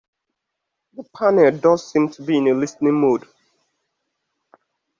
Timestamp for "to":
2.09-2.23